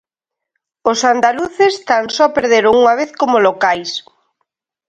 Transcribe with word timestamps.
Os 0.91 0.99
andaluces 1.13 1.73
tan 1.89 2.03
só 2.15 2.25
perderon 2.37 2.73
unha 2.81 2.95
vez 2.99 3.11
como 3.19 3.43
locais. 3.47 3.91